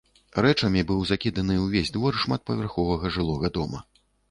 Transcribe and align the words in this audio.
Рэчамі 0.45 0.81
быў 0.91 1.03
закіданы 1.09 1.59
ўвесь 1.67 1.93
двор 1.99 2.19
шматпавярховага 2.25 3.15
жылога 3.19 3.55
дома. 3.61 3.87